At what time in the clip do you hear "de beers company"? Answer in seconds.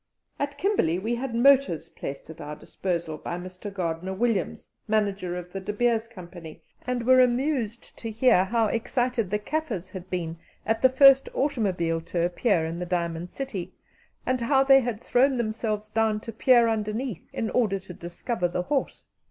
5.59-6.63